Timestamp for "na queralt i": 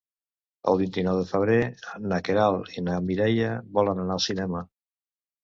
2.13-2.85